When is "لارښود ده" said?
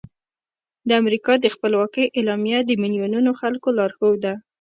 3.77-4.33